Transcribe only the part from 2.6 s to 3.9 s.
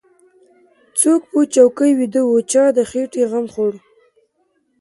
د خېټې غم خوړ.